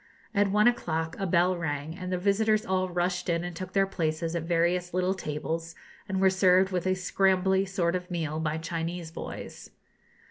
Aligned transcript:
At 0.33 0.49
one 0.49 0.67
o'clock 0.67 1.15
a 1.19 1.27
bell 1.27 1.55
rang, 1.55 1.95
and 1.95 2.11
the 2.11 2.17
visitors 2.17 2.65
all 2.65 2.89
rushed 2.89 3.29
in 3.29 3.43
and 3.43 3.55
took 3.55 3.73
their 3.73 3.85
places 3.85 4.35
at 4.35 4.41
various 4.41 4.95
little 4.95 5.13
tables, 5.13 5.75
and 6.09 6.19
were 6.19 6.31
served 6.31 6.71
with 6.71 6.87
a 6.87 6.95
'scrambly' 6.95 7.67
sort 7.69 7.95
of 7.95 8.09
meal 8.09 8.39
by 8.39 8.57
Chinese 8.57 9.11
boys. 9.11 9.69